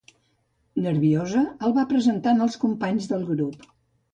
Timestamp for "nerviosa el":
0.85-1.75